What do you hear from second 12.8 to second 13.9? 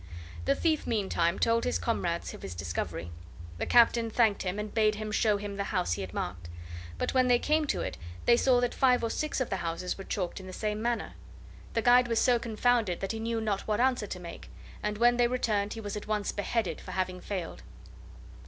that he knew not what